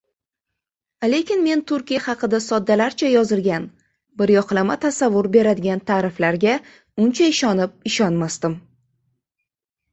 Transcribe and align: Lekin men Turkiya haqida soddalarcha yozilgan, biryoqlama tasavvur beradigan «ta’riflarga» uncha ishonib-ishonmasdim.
Lekin 1.09 1.43
men 1.47 1.59
Turkiya 1.71 2.01
haqida 2.05 2.39
soddalarcha 2.45 3.11
yozilgan, 3.17 3.67
biryoqlama 4.23 4.79
tasavvur 4.87 5.31
beradigan 5.37 5.85
«ta’riflarga» 5.93 6.57
uncha 7.07 7.31
ishonib-ishonmasdim. 7.37 8.61